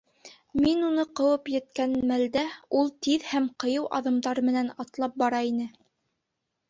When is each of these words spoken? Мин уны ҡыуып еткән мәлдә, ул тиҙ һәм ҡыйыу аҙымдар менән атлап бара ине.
Мин 0.61 0.79
уны 0.85 1.03
ҡыуып 1.19 1.51
еткән 1.55 1.93
мәлдә, 2.11 2.43
ул 2.79 2.91
тиҙ 3.07 3.29
һәм 3.35 3.47
ҡыйыу 3.65 3.87
аҙымдар 4.01 4.43
менән 4.51 4.73
атлап 4.85 5.25
бара 5.25 5.47
ине. 5.51 5.69